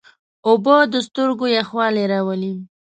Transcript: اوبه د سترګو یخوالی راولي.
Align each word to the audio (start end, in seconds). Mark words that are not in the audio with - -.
اوبه 0.47 0.75
د 0.93 0.95
سترګو 1.07 1.45
یخوالی 1.57 2.05
راولي. 2.11 2.53